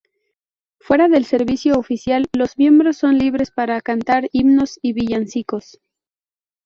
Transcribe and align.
Fuera 0.79 1.07
del 1.09 1.25
servicio 1.25 1.75
oficial, 1.77 2.27
los 2.33 2.57
miembros 2.57 2.97
son 2.97 3.19
libres 3.19 3.51
para 3.51 3.81
cantar 3.81 4.29
himnos 4.33 4.79
y 4.81 4.93
villancicos. 4.93 5.79